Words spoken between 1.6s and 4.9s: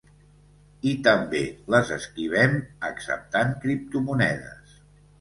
les esquivem acceptant criptomonedes.